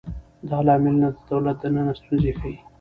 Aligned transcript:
دا 0.49 0.59
لاملونه 0.67 1.07
د 1.15 1.19
دولت 1.31 1.57
دننه 1.61 1.93
ستونزې 1.99 2.31
ښيي. 2.39 2.55